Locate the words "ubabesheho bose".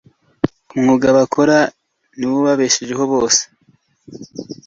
2.41-3.41